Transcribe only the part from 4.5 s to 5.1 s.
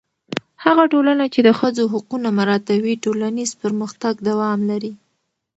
لري.